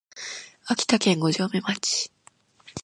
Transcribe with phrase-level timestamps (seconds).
[0.65, 2.11] 秋田県五城目町